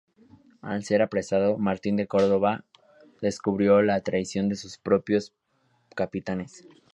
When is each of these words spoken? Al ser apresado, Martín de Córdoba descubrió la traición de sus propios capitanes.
Al 0.63 0.83
ser 0.83 1.03
apresado, 1.03 1.59
Martín 1.59 1.95
de 1.95 2.07
Córdoba 2.07 2.65
descubrió 3.21 3.83
la 3.83 4.01
traición 4.01 4.49
de 4.49 4.55
sus 4.55 4.79
propios 4.79 5.31
capitanes. 5.95 6.65